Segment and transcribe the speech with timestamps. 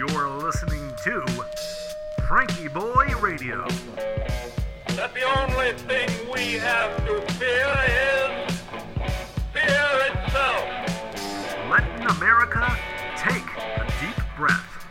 [0.00, 1.20] You're listening to
[2.22, 3.68] FrankieBoi Radio.
[4.96, 8.62] that the only thing we have to fear is
[9.52, 10.64] fear itself.
[11.68, 12.78] Letting America
[13.18, 14.86] take a deep breath.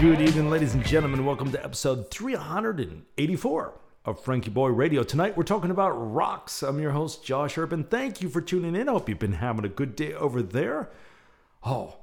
[0.00, 1.24] Good evening, ladies and gentlemen.
[1.24, 3.74] Welcome to episode 384
[4.04, 5.04] of FrankieBoi Radio.
[5.04, 6.64] Tonight we're talking about rocks.
[6.64, 7.84] I'm your host, Josh Urban.
[7.84, 8.88] Thank you for tuning in.
[8.88, 10.90] I hope you've been having a good day over there.
[11.62, 11.98] Oh,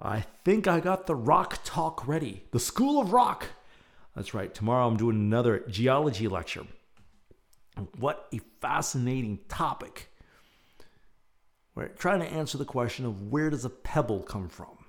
[0.00, 2.44] I think I got the rock talk ready.
[2.52, 3.46] The School of Rock.
[4.14, 4.54] That's right.
[4.54, 6.66] Tomorrow I'm doing another geology lecture.
[7.98, 10.10] What a fascinating topic.
[11.74, 14.84] We're trying to answer the question of where does a pebble come from?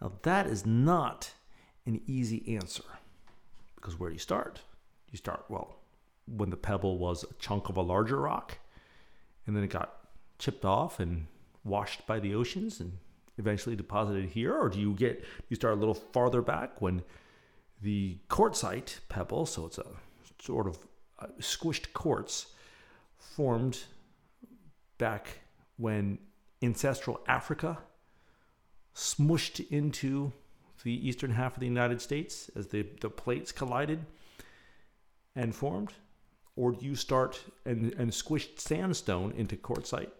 [0.00, 1.32] Now, that is not
[1.86, 2.84] an easy answer
[3.74, 4.60] because where do you start?
[5.10, 5.78] You start, well,
[6.26, 8.58] when the pebble was a chunk of a larger rock
[9.46, 9.94] and then it got
[10.38, 11.26] chipped off and
[11.64, 12.98] washed by the oceans and
[13.38, 14.54] eventually deposited here?
[14.54, 17.02] Or do you get, you start a little farther back when
[17.82, 19.86] the quartzite pebble, so it's a
[20.40, 20.78] sort of
[21.18, 22.46] uh, squished quartz,
[23.18, 23.78] formed
[24.98, 25.40] back
[25.76, 26.18] when
[26.62, 27.78] ancestral Africa
[28.94, 30.32] smushed into
[30.82, 34.04] the eastern half of the United States as the, the plates collided
[35.34, 35.92] and formed?
[36.54, 40.12] Or do you start and, and squish sandstone into quartzite?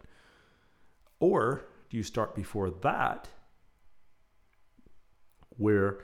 [1.20, 3.28] Or do you start before that,
[5.50, 6.00] where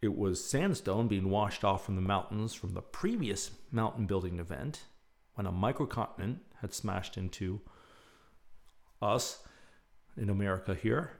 [0.00, 4.82] it was sandstone being washed off from the mountains from the previous mountain building event
[5.34, 7.60] when a microcontinent had smashed into
[9.00, 9.42] us
[10.16, 11.12] in America here?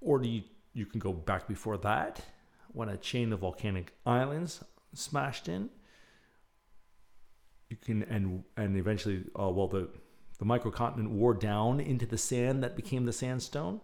[0.00, 0.42] Or do you,
[0.74, 2.20] you can go back before that
[2.68, 5.70] when a chain of volcanic islands smashed in?
[7.68, 9.90] You can and and eventually, uh, well, the
[10.38, 13.80] the microcontinent wore down into the sand that became the sandstone.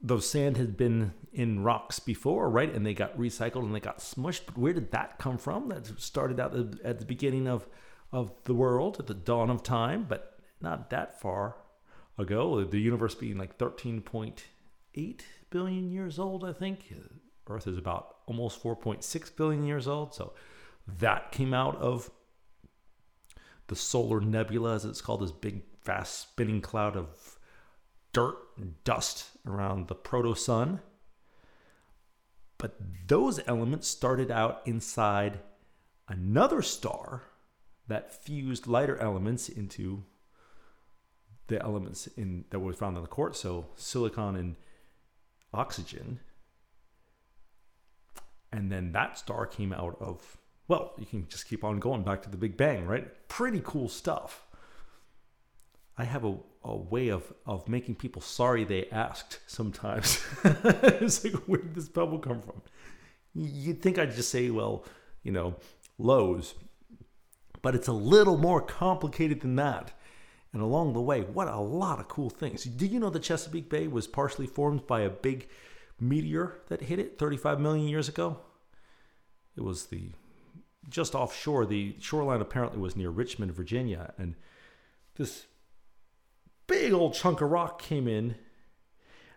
[0.00, 2.72] Though sand had been in rocks before, right?
[2.72, 4.42] And they got recycled and they got smushed.
[4.46, 5.68] But where did that come from?
[5.68, 6.54] That started out
[6.84, 7.66] at the beginning of,
[8.12, 11.56] of the world, at the dawn of time, but not that far
[12.18, 12.64] ago.
[12.64, 15.20] The universe being like 13.8
[15.50, 16.92] billion years old, I think.
[17.48, 20.14] Earth is about almost 4.6 billion years old.
[20.14, 20.32] So
[20.98, 22.10] that came out of
[23.68, 27.38] the solar nebula, as it's called, this big, fast spinning cloud of
[28.12, 30.80] dirt and dust around the proto sun.
[32.58, 35.40] But those elements started out inside
[36.08, 37.22] another star
[37.88, 40.04] that fused lighter elements into
[41.48, 44.56] the elements in that were found in the quartz, so silicon and
[45.52, 46.20] oxygen.
[48.50, 50.38] And then that star came out of
[50.68, 53.28] well, you can just keep on going back to the Big Bang, right?
[53.28, 54.46] Pretty cool stuff.
[55.96, 60.24] I have a, a way of, of making people sorry they asked sometimes.
[60.44, 62.62] it's like, where did this pebble come from?
[63.34, 64.84] You'd think I'd just say, well,
[65.22, 65.56] you know,
[65.98, 66.54] Lowe's.
[67.62, 69.92] But it's a little more complicated than that.
[70.52, 72.64] And along the way, what a lot of cool things.
[72.64, 75.48] Did you know the Chesapeake Bay was partially formed by a big
[76.00, 78.38] meteor that hit it 35 million years ago?
[79.56, 80.10] It was the
[80.88, 81.66] just offshore.
[81.66, 84.34] The shoreline apparently was near Richmond, Virginia, and
[85.16, 85.46] this
[86.66, 88.36] big old chunk of rock came in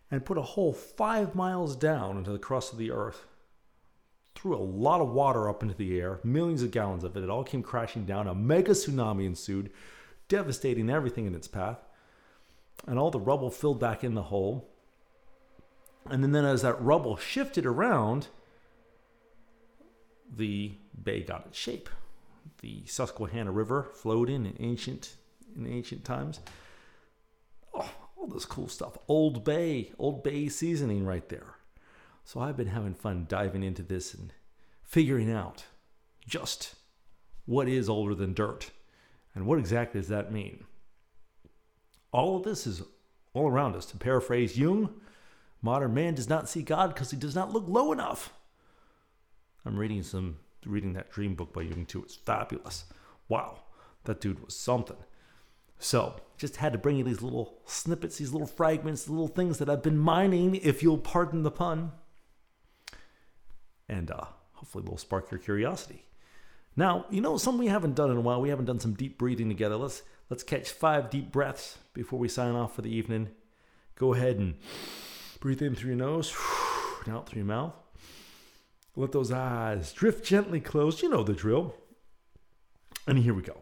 [0.10, 3.26] and put a hole five miles down into the crust of the earth.
[4.36, 7.24] Threw a lot of water up into the air, millions of gallons of it.
[7.24, 8.28] It all came crashing down.
[8.28, 9.72] A mega tsunami ensued,
[10.28, 11.80] devastating everything in its path.
[12.86, 14.70] And all the rubble filled back in the hole.
[16.10, 18.28] And then, then as that rubble shifted around,
[20.34, 21.90] the bay got its shape.
[22.62, 25.16] The Susquehanna River flowed in in ancient
[25.56, 26.40] in ancient times.
[27.74, 28.98] Oh, all this cool stuff.
[29.08, 31.56] Old Bay, Old Bay seasoning right there.
[32.24, 34.34] So I've been having fun diving into this and
[34.84, 35.66] figuring out
[36.28, 36.76] just
[37.46, 38.72] what is older than dirt
[39.34, 40.66] and what exactly does that mean.
[42.12, 42.82] All of this is
[43.34, 43.86] all around us.
[43.88, 44.90] To paraphrase Jung,
[45.62, 48.34] modern man does not see God because he does not look low enough.
[49.66, 52.04] I'm reading some reading that dream book by Jung too.
[52.04, 52.86] It's fabulous.
[53.30, 53.60] Wow,
[54.06, 54.98] that dude was something.
[55.80, 59.70] So, just had to bring you these little snippets, these little fragments, little things that
[59.70, 61.92] I've been mining, if you'll pardon the pun.
[63.88, 66.06] And uh, hopefully, will spark your curiosity.
[66.76, 68.42] Now, you know something we haven't done in a while.
[68.42, 69.78] We haven't done some deep breathing together.
[69.78, 73.30] Let's let's catch five deep breaths before we sign off for the evening.
[73.96, 74.56] Go ahead and
[75.40, 76.36] breathe in through your nose,
[77.06, 77.74] and out through your mouth.
[78.98, 81.04] Let those eyes drift gently closed.
[81.04, 81.76] You know the drill.
[83.06, 83.62] And here we go.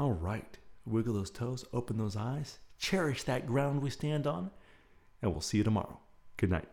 [0.00, 0.56] All right.
[0.86, 4.50] Wiggle those toes, open those eyes, cherish that ground we stand on,
[5.20, 6.00] and we'll see you tomorrow.
[6.38, 6.68] Good night.